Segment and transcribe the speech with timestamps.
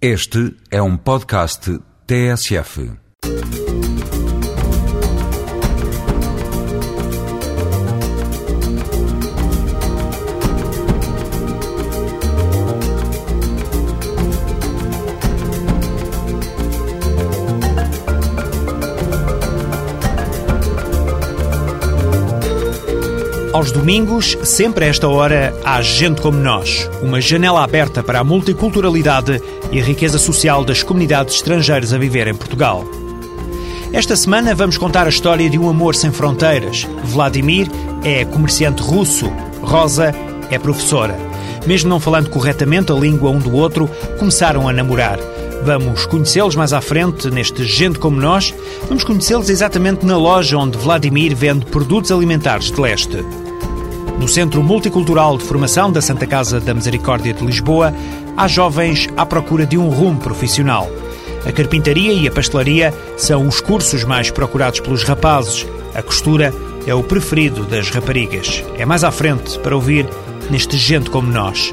[0.00, 2.90] Este é um podcast TSF.
[23.56, 26.90] Aos domingos, sempre a esta hora, há gente como nós.
[27.00, 29.40] Uma janela aberta para a multiculturalidade
[29.76, 32.82] e a riqueza social das comunidades estrangeiras a viver em Portugal.
[33.92, 36.88] Esta semana vamos contar a história de um amor sem fronteiras.
[37.04, 37.68] Vladimir
[38.02, 40.14] é comerciante russo, Rosa
[40.50, 41.14] é professora.
[41.66, 43.86] Mesmo não falando corretamente a língua um do outro,
[44.18, 45.18] começaram a namorar.
[45.62, 48.54] Vamos conhecê-los mais à frente, neste Gente Como Nós.
[48.88, 53.22] Vamos conhecê-los exatamente na loja onde Vladimir vende produtos alimentares de leste.
[54.18, 57.92] No Centro Multicultural de Formação da Santa Casa da Misericórdia de Lisboa,
[58.36, 60.90] há jovens à procura de um rumo profissional.
[61.46, 65.66] A carpintaria e a pastelaria são os cursos mais procurados pelos rapazes.
[65.94, 66.52] A costura
[66.86, 68.64] é o preferido das raparigas.
[68.76, 70.08] É mais à frente para ouvir
[70.50, 71.72] neste Gente Como Nós.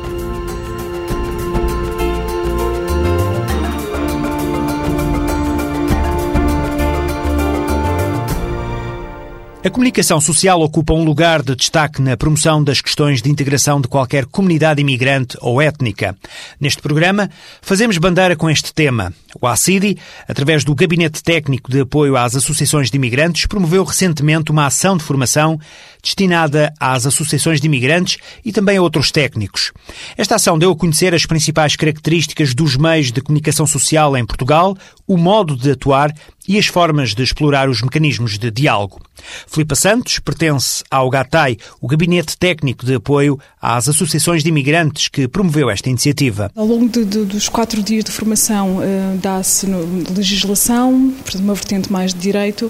[9.65, 13.87] A comunicação social ocupa um lugar de destaque na promoção das questões de integração de
[13.87, 16.17] qualquer comunidade imigrante ou étnica.
[16.59, 17.29] Neste programa,
[17.61, 19.13] fazemos bandeira com este tema.
[19.39, 19.97] O ACIDI,
[20.27, 25.03] através do Gabinete Técnico de Apoio às Associações de Imigrantes, promoveu recentemente uma ação de
[25.05, 25.57] formação
[26.03, 29.71] destinada às associações de imigrantes e também a outros técnicos.
[30.17, 34.75] Esta ação deu a conhecer as principais características dos meios de comunicação social em Portugal,
[35.07, 36.13] o modo de atuar
[36.47, 39.01] e as formas de explorar os mecanismos de diálogo.
[39.47, 45.27] Filipe Santos pertence ao GATAI, o Gabinete Técnico de Apoio às Associações de Imigrantes, que
[45.27, 46.51] promoveu esta iniciativa.
[46.55, 49.65] Ao longo de, de, dos quatro dias de formação, uh, dá-se
[50.13, 52.69] legislação, uma vertente mais de direito,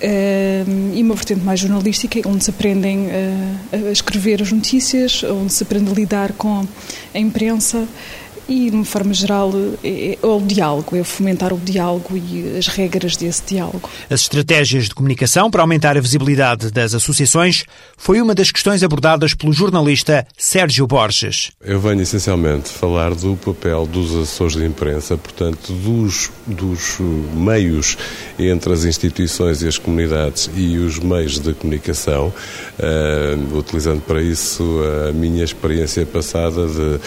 [0.00, 5.62] e uma vertente mais jornalística, onde se aprendem uh, a escrever as notícias, onde se
[5.62, 6.66] aprende a lidar com
[7.14, 7.86] a imprensa
[8.48, 9.52] e, de uma forma geral,
[9.84, 13.90] é, é, o diálogo, é fomentar o diálogo e as regras desse diálogo.
[14.08, 17.64] As estratégias de comunicação para aumentar a visibilidade das associações
[17.96, 21.50] foi uma das questões abordadas pelo jornalista Sérgio Borges.
[21.62, 26.98] Eu venho essencialmente falar do papel dos assessores de imprensa, portanto, dos, dos
[27.34, 27.98] meios
[28.38, 32.32] entre as instituições e as comunidades e os meios de comunicação,
[32.78, 36.98] uh, utilizando para isso a minha experiência passada de,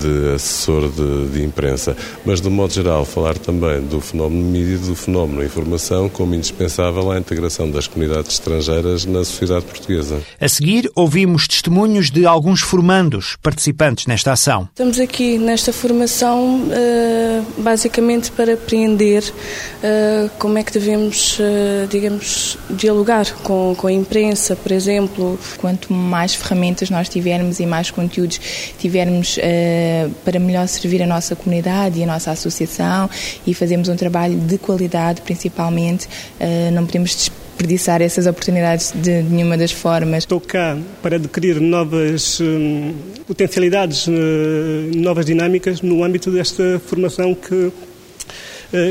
[0.00, 4.78] de assessor de, de, imprensa, mas de modo geral falar também do fenómeno mídia e
[4.78, 10.20] do fenómeno informação como indispensável à integração das comunidades estrangeiras na sociedade portuguesa.
[10.40, 14.68] A seguir, ouvimos testemunhos de alguns formandos participantes nesta ação.
[14.70, 22.58] Estamos aqui nesta formação uh, basicamente para apreender uh, como é que devemos, uh, digamos,
[22.70, 25.38] dialogar com, com a imprensa, por exemplo.
[25.58, 28.40] Quanto mais ferramentas nós tivermos e mais conteúdos
[28.78, 29.38] tivermos
[30.24, 33.08] para melhor servir a nossa comunidade e a nossa associação
[33.46, 36.06] e fazemos um trabalho de qualidade, principalmente.
[36.40, 40.24] Uh, não podemos desperdiçar essas oportunidades de nenhuma das formas.
[40.24, 42.94] Estou cá para adquirir novas hum,
[43.26, 44.12] potencialidades, uh,
[44.96, 47.72] novas dinâmicas no âmbito desta formação que uh,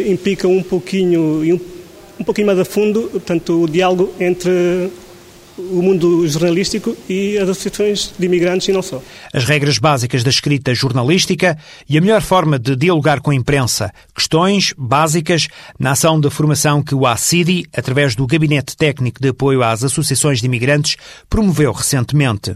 [0.07, 1.59] implica um pouquinho um,
[2.19, 4.91] um pouquinho mais a fundo, portanto, o diálogo entre
[5.71, 9.01] o mundo jornalístico e as associações de imigrantes e não só.
[9.33, 13.91] As regras básicas da escrita jornalística e a melhor forma de dialogar com a imprensa.
[14.15, 15.47] Questões básicas
[15.77, 20.39] na ação de formação que o ACIDI, através do Gabinete Técnico de Apoio às Associações
[20.39, 20.95] de Imigrantes,
[21.29, 22.55] promoveu recentemente.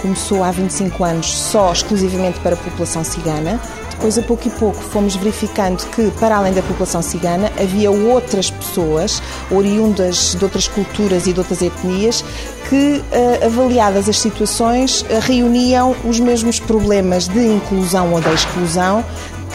[0.00, 3.60] começou há 25 anos só exclusivamente para a população cigana.
[3.96, 8.50] Depois, a pouco e pouco, fomos verificando que, para além da população cigana, havia outras
[8.50, 12.22] pessoas, oriundas de outras culturas e de outras etnias,
[12.68, 19.02] que, eh, avaliadas as situações, eh, reuniam os mesmos problemas de inclusão ou de exclusão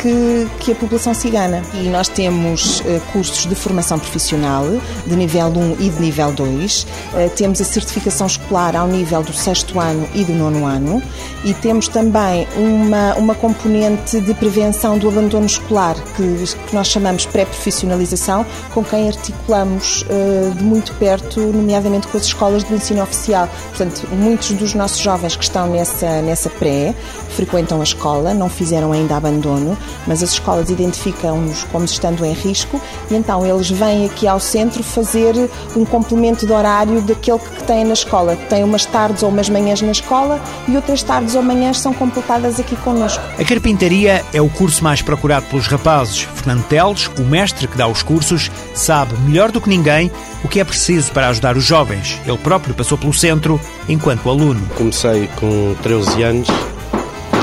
[0.01, 1.61] que, que a população cigana.
[1.75, 4.65] E nós temos uh, cursos de formação profissional
[5.05, 9.21] de nível 1 e de nível 2, uh, eh, temos a certificação escolar ao nível
[9.21, 11.01] do sexto ano e do nono ano
[11.43, 17.25] e temos também uma, uma componente de prevenção do abandono escolar, que, que nós chamamos
[17.25, 23.47] pré-profissionalização, com quem articulamos uh, de muito perto, nomeadamente com as escolas de ensino oficial.
[23.69, 26.93] Portanto, muitos dos nossos jovens que estão nessa, nessa pré
[27.29, 29.77] frequentam a escola, não fizeram ainda abandono,
[30.07, 34.83] mas as escolas identificam-nos como estando em risco e então eles vêm aqui ao centro
[34.83, 38.35] fazer um complemento de horário daquele que têm na escola.
[38.49, 42.59] Têm umas tardes ou umas manhãs na escola e outras tardes ou manhãs são completadas
[42.59, 43.23] aqui connosco.
[43.39, 46.21] A carpintaria é o curso mais procurado pelos rapazes.
[46.35, 50.11] Fernando Teles, o mestre que dá os cursos, sabe melhor do que ninguém
[50.43, 52.19] o que é preciso para ajudar os jovens.
[52.25, 54.61] Ele próprio passou pelo centro enquanto aluno.
[54.75, 56.47] Comecei com 13 anos,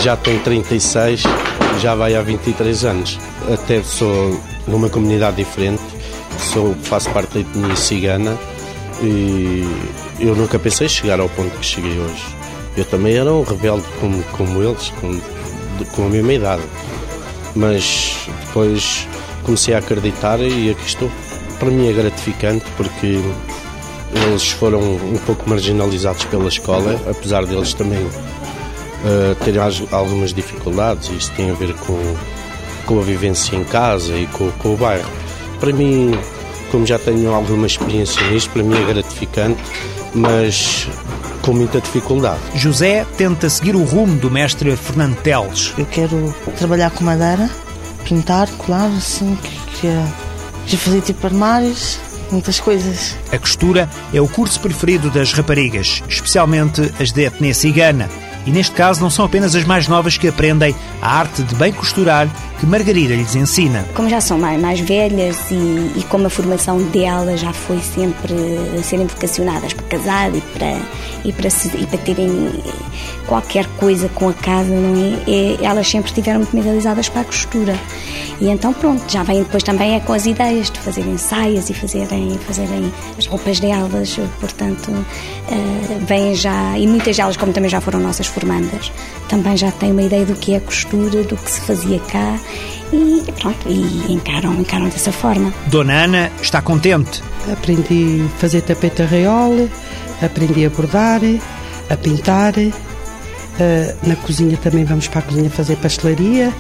[0.01, 1.23] já tenho 36
[1.79, 3.19] já vai há 23 anos.
[3.53, 5.83] Até sou numa comunidade diferente,
[6.53, 8.39] sou, faço parte da etnia cigana
[9.03, 9.65] e
[10.21, 12.25] eu nunca pensei chegar ao ponto que cheguei hoje.
[12.77, 15.21] Eu também era um rebelde como, como eles, com,
[15.93, 16.63] com a mesma idade.
[17.57, 19.07] Mas depois
[19.43, 21.11] comecei a acreditar e aqui estou.
[21.59, 23.21] Para mim é gratificante porque
[24.15, 28.07] eles foram um pouco marginalizados pela escola, apesar deles também
[29.05, 29.61] uh, terem
[29.91, 31.11] algumas dificuldades.
[31.11, 31.99] Isto tem a ver com,
[32.87, 35.09] com a vivência em casa e com, com o bairro.
[35.61, 36.13] Para mim,
[36.71, 39.61] como já tenho alguma experiência nisto, para mim é gratificante,
[40.15, 40.89] mas
[41.43, 42.41] com muita dificuldade.
[42.55, 45.73] José tenta seguir o rumo do mestre Fernando Teles.
[45.79, 47.49] Eu quero trabalhar com madeira,
[48.05, 49.37] pintar, colar, assim,
[49.81, 50.05] queria,
[50.65, 51.99] queria fazer tipo armários,
[52.31, 53.17] muitas coisas.
[53.33, 58.09] A costura é o curso preferido das raparigas, especialmente as de etnia cigana.
[58.49, 61.71] E neste caso não são apenas as mais novas que aprendem a arte de bem
[61.71, 62.27] costurar
[62.59, 63.85] que Margarida lhes ensina.
[63.95, 65.55] Como já são mais, velhas e,
[65.97, 68.35] e como a formação delas já foi sempre
[68.83, 70.81] serem vocacionadas para casar e para,
[71.25, 72.51] e para, se, e para terem
[73.27, 75.31] qualquer coisa com a casa, não é?
[75.31, 77.79] E elas sempre estiveram muito mentalizadas para a costura.
[78.41, 81.75] E então pronto, já vêm depois também é com as ideias de fazerem saias e
[81.75, 87.81] fazerem, fazerem as roupas delas, portanto, uh, vêm já, e muitas delas, como também já
[87.81, 88.93] foram nossas formandas,
[89.29, 92.39] também já têm uma ideia do que é costura, do que se fazia cá
[92.93, 95.53] e pronto, e encaram, encaram dessa forma.
[95.67, 97.23] Dona Ana está contente.
[97.53, 99.71] Aprendi a fazer tapete reole,
[100.23, 101.21] aprendi a bordar,
[101.91, 102.55] a pintar.
[103.61, 106.55] Eh, na cozinha também vamos para a cozinha fazer pastelaria,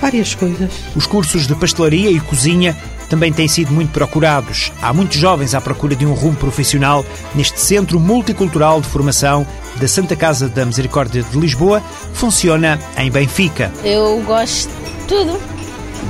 [0.00, 0.72] várias coisas.
[0.96, 2.76] Os cursos de pastelaria e cozinha
[3.08, 4.72] também têm sido muito procurados.
[4.80, 7.04] Há muitos jovens à procura de um rumo profissional
[7.34, 9.46] neste Centro Multicultural de Formação
[9.76, 11.82] da Santa Casa da Misericórdia de Lisboa,
[12.12, 13.70] que funciona em Benfica.
[13.84, 14.70] Eu gosto
[15.12, 15.38] tudo.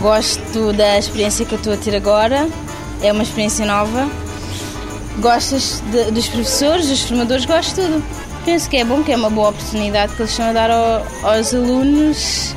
[0.00, 2.48] Gosto da experiência que eu estou a ter agora.
[3.02, 4.08] É uma experiência nova.
[5.18, 8.04] Gostas de, dos professores, dos formadores, gosto de tudo.
[8.44, 11.04] Penso que é bom, que é uma boa oportunidade que eles estão a dar ao,
[11.22, 12.54] aos alunos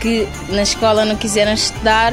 [0.00, 2.12] que na escola não quiseram estudar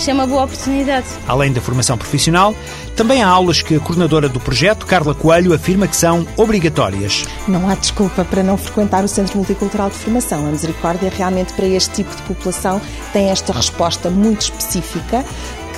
[0.00, 1.06] isto é uma boa oportunidade.
[1.28, 2.54] Além da formação profissional,
[2.96, 7.26] também há aulas que a coordenadora do projeto, Carla Coelho, afirma que são obrigatórias.
[7.46, 10.46] Não há desculpa para não frequentar o Centro Multicultural de Formação.
[10.46, 12.80] A Misericórdia realmente para este tipo de população
[13.12, 15.22] tem esta resposta muito específica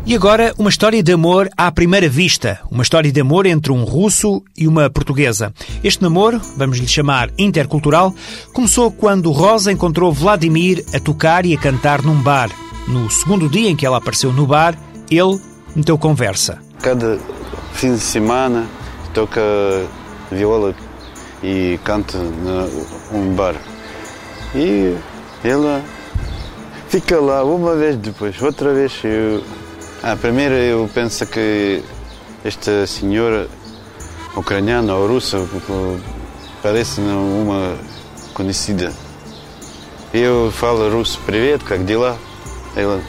[0.06, 2.60] E agora, uma história de amor à primeira vista.
[2.70, 5.54] Uma história de amor entre um russo e uma portuguesa.
[5.82, 8.14] Este namoro, vamos lhe chamar intercultural,
[8.52, 12.50] começou quando Rosa encontrou Vladimir a tocar e a cantar num bar.
[12.86, 14.78] No segundo dia em que ela apareceu no bar,
[15.10, 15.40] ele
[15.74, 16.60] meteu conversa.
[16.82, 17.18] Cada
[17.72, 18.68] fim de semana
[19.14, 19.42] toca
[20.30, 20.76] viola
[21.42, 23.56] e canta num bar.
[24.54, 24.98] E
[25.46, 25.82] ela
[26.90, 29.42] fica lá uma vez depois, outra vez eu
[30.03, 31.83] a primeira eu penso que
[32.45, 33.49] esta senhora
[34.37, 35.39] ucraniana ou russa
[36.63, 37.77] parece uma
[38.35, 38.93] conhecida.
[40.15, 42.17] Eu falo russo, привет, как дела?
[42.77, 43.01] Ela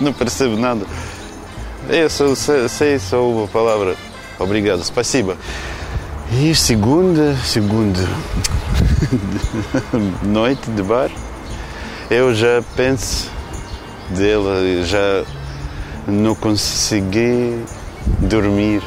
[0.00, 0.84] não percebe nada.
[1.88, 3.96] Eu só sei, sei só uma palavra,
[4.38, 5.36] obrigado, спасибо.
[6.32, 8.08] E segunda, segunda
[10.22, 11.10] noite de bar,
[12.10, 13.28] eu já penso
[14.10, 15.24] dela, já
[16.07, 17.63] não consegui
[18.19, 18.81] dormir.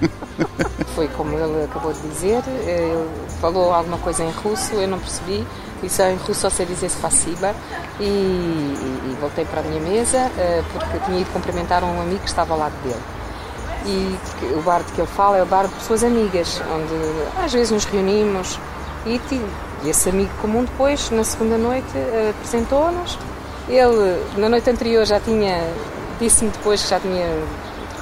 [0.94, 3.08] Foi como ele acabou de dizer, ele
[3.40, 5.46] falou alguma coisa em russo, eu não percebi,
[5.82, 7.54] disse em russo só sei dizer spasiba
[8.00, 12.20] e, e, e voltei para a minha mesa eh, porque tinha ido cumprimentar um amigo
[12.20, 13.00] que estava ao lado dele.
[13.84, 14.18] E
[14.56, 17.70] o bar de que ele fala é o bar de pessoas amigas, onde às vezes
[17.70, 18.58] nos reunimos
[19.04, 19.20] e,
[19.84, 21.86] e esse amigo comum depois, na segunda noite,
[22.30, 23.18] apresentou-nos.
[23.68, 25.62] Ele, na noite anterior, já tinha
[26.18, 27.26] Disse-me depois que já tinha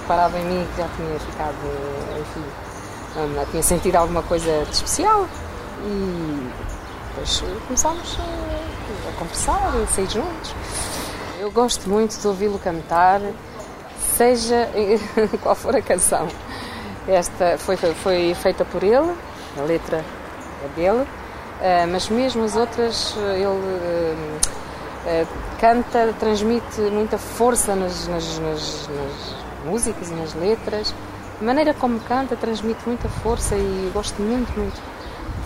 [0.01, 1.57] reparado em mim, que já tinha ficado,
[2.21, 2.45] enfim,
[3.35, 5.27] não, tinha sentido alguma coisa de especial
[5.85, 6.51] e
[7.09, 8.19] depois começámos
[9.09, 10.55] a, conversar, a sair juntos.
[11.39, 13.21] Eu gosto muito de ouvi-lo cantar,
[14.17, 14.69] seja
[15.43, 16.29] qual for a canção.
[17.07, 19.15] Esta foi, foi feita por ele,
[19.59, 20.05] a letra
[20.65, 21.07] é dele,
[21.61, 24.54] eh, mas mesmo as outras ele eh, eh,
[25.61, 30.95] canta, transmite muita força nas, nas, nas, nas, músicas e nas letras.
[31.41, 34.81] A maneira como canta transmite muita força e gosto muito, muito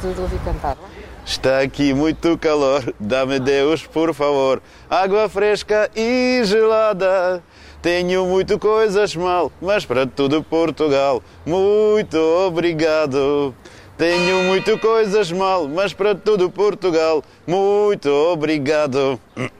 [0.02, 0.76] de, de ouvir cantar.
[1.24, 7.42] Está aqui muito calor, dá-me Deus, por favor, água fresca e gelada.
[7.82, 13.54] Tenho muito coisas mal, mas para tudo Portugal, muito obrigado.
[13.98, 19.18] Tenho muito coisas mal, mas para tudo Portugal, muito obrigado.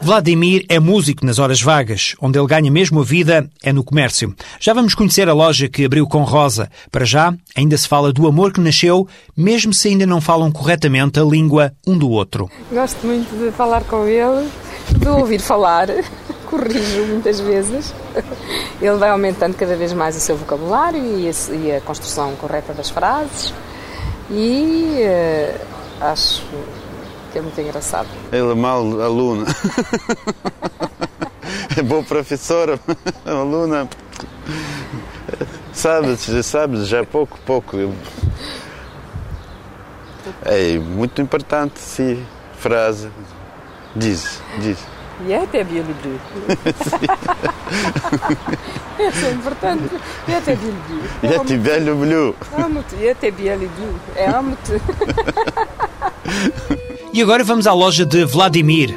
[0.00, 2.16] Vladimir é músico nas horas vagas.
[2.18, 4.34] Onde ele ganha mesmo a vida é no comércio.
[4.58, 6.70] Já vamos conhecer a loja que abriu com Rosa.
[6.90, 9.06] Para já, ainda se fala do amor que nasceu,
[9.36, 12.50] mesmo se ainda não falam corretamente a língua um do outro.
[12.72, 14.48] Gosto muito de falar com ele,
[14.96, 15.88] de ouvir falar
[16.50, 17.94] corrijo muitas vezes.
[18.82, 22.74] Ele vai aumentando cada vez mais o seu vocabulário e a, e a construção correta
[22.74, 23.54] das frases.
[24.28, 26.44] E uh, acho
[27.32, 28.08] que é muito engraçado.
[28.32, 29.46] Ele é mau aluno.
[31.76, 32.78] é boa professora,
[33.24, 33.88] aluna.
[35.72, 37.76] Sabes, sabes, já pouco, pouco.
[40.44, 42.24] É muito importante, sim,
[42.58, 43.08] frase.
[43.94, 44.78] Diz, diz.
[45.27, 46.19] Я тебя люблю.
[48.97, 49.99] Это importante.
[50.27, 51.01] Я тебя люблю.
[51.21, 52.35] Я тебя люблю.
[52.51, 52.95] Amo-te.
[52.99, 53.93] Я тебя люблю.
[54.15, 54.81] É amo-te.
[57.13, 58.93] E agora vamos à loja de Vladimir.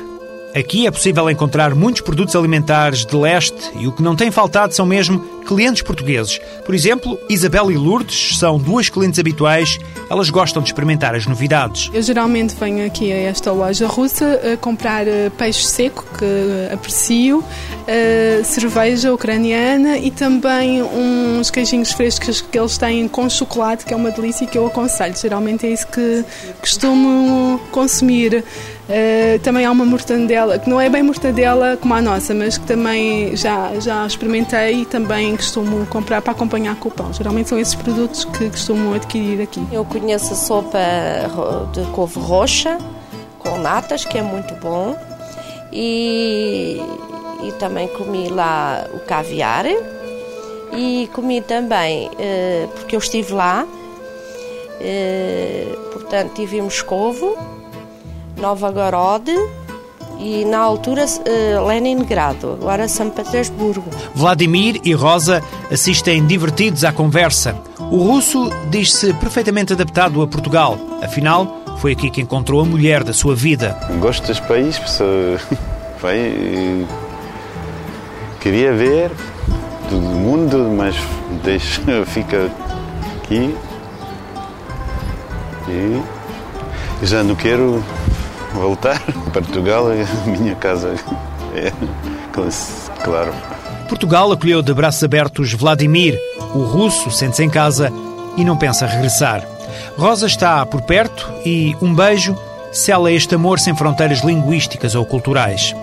[0.56, 4.72] Aqui é possível encontrar muitos produtos alimentares de leste e o que não tem faltado
[4.72, 6.40] são mesmo clientes portugueses.
[6.64, 9.80] Por exemplo, Isabel e Lourdes são duas clientes habituais.
[10.10, 11.90] Elas gostam de experimentar as novidades.
[11.92, 17.44] Eu geralmente venho aqui a esta loja russa a comprar eh, peixe seco, que aprecio,
[17.88, 23.98] eh, cerveja ucraniana e também uns queijinhos frescos que eles têm com chocolate, que é
[23.98, 25.16] uma delícia que eu aconselho.
[25.18, 26.24] Geralmente é isso que
[26.62, 28.44] costumo consumir.
[28.84, 32.66] Uh, também há uma mortandela, que não é bem mortadela como a nossa, mas que
[32.66, 37.14] também já, já experimentei e também costumo comprar para acompanhar com o pão.
[37.14, 39.66] Geralmente são esses produtos que costumo adquirir aqui.
[39.72, 40.80] Eu conheço a sopa
[41.72, 42.78] de couve roxa
[43.40, 44.98] com natas, que é muito bom.
[45.72, 46.82] E,
[47.42, 49.66] e também comi lá o caviar.
[50.76, 56.60] E comi também, uh, porque eu estive lá, uh, portanto, tive
[58.38, 59.30] Moscovo Novgorod
[60.20, 63.90] e na altura uh, Leningrado, agora São Petersburgo.
[64.14, 67.56] Vladimir e Rosa assistem divertidos à conversa.
[67.80, 70.78] O russo diz-se perfeitamente adaptado a Portugal.
[71.02, 73.78] Afinal, foi aqui que encontrou a mulher da sua vida.
[74.00, 74.80] Gosto deste país,
[76.02, 76.88] vai,
[78.40, 79.12] queria ver
[79.90, 80.96] todo mundo, mas
[81.44, 82.50] deixa, fica
[83.18, 83.54] aqui
[85.68, 86.02] e
[87.06, 87.84] já não quero
[88.54, 89.02] voltar.
[89.32, 90.96] Portugal é a minha casa.
[91.56, 91.72] É,
[93.04, 93.34] claro.
[93.88, 96.20] Portugal acolheu de braços abertos Vladimir.
[96.54, 97.92] O russo sente-se em casa
[98.38, 99.48] e não pensa regressar.
[99.98, 102.36] Rosa está por perto e um beijo
[102.72, 105.76] sela este amor sem fronteiras linguísticas ou culturais.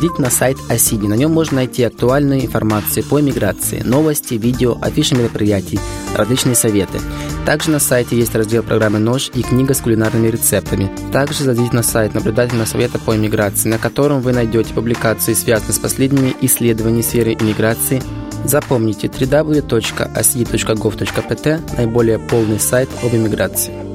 [0.00, 1.06] Зайдите на сайт Осиди.
[1.06, 5.78] На нем можно найти актуальную информацию по миграции, новости, видео, афиши мероприятий,
[6.16, 6.98] различные советы.
[7.44, 10.90] Также на сайте есть раздел программы «Нож» и книга с кулинарными рецептами.
[11.12, 15.78] Также зайдите на сайт наблюдательного совета по иммиграции, на котором вы найдете публикации, связанные с
[15.78, 18.02] последними исследованиями сферы иммиграции.
[18.46, 23.89] Запомните www.osidi.gov.pt– наиболее полный сайт об иммиграции.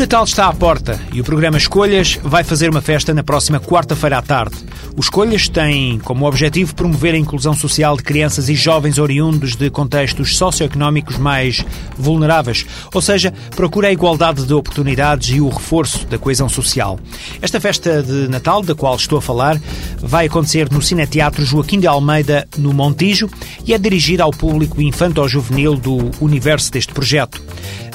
[0.00, 4.16] Natal está à porta e o programa Escolhas vai fazer uma festa na próxima quarta-feira
[4.16, 4.56] à tarde.
[4.96, 9.70] O Escolhas tem como objetivo promover a inclusão social de crianças e jovens oriundos de
[9.70, 11.64] contextos socioeconómicos mais
[11.96, 16.98] vulneráveis, ou seja, procura a igualdade de oportunidades e o reforço da coesão social.
[17.40, 19.60] Esta festa de Natal, da qual estou a falar,
[20.00, 23.28] vai acontecer no Cineteatro Joaquim de Almeida, no Montijo,
[23.64, 27.40] e é dirigida ao público infanto-juvenil do universo deste projeto.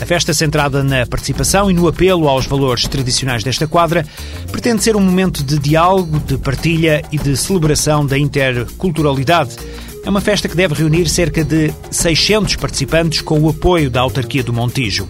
[0.02, 4.06] A festa centrada na participação e no apelo aos valores tradicionais desta quadra
[4.52, 6.38] pretende ser um momento de diálogo, de
[6.86, 9.56] partilha e de celebração da interculturalidade.
[10.04, 14.44] É uma festa que deve reunir cerca de 600 participantes com o apoio da autarquia
[14.44, 15.08] do Montijo.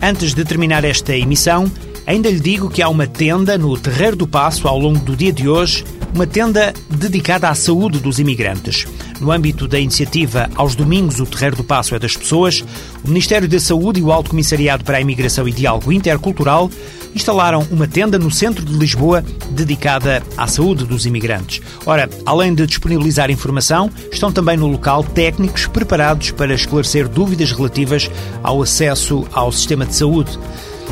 [0.00, 1.70] Antes de terminar esta emissão,
[2.04, 5.32] ainda lhe digo que há uma tenda no Terreiro do Passo ao longo do dia
[5.32, 8.86] de hoje uma tenda dedicada à saúde dos imigrantes.
[9.18, 12.62] No âmbito da iniciativa Aos Domingos o Terreiro do Passo é das Pessoas,
[13.02, 16.68] o Ministério da Saúde e o Alto Comissariado para a Imigração e Diálogo Intercultural
[17.14, 21.60] instalaram uma tenda no centro de Lisboa dedicada à saúde dos imigrantes.
[21.86, 28.10] Ora, além de disponibilizar informação, estão também no local técnicos preparados para esclarecer dúvidas relativas
[28.42, 30.38] ao acesso ao sistema de saúde.